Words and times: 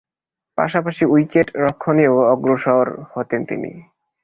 পাশাপাশি 0.57 1.03
উইকেট-রক্ষণেও 1.05 2.15
অগ্রসর 2.33 2.85
হতেন 3.13 3.41
তিনি। 3.45 3.71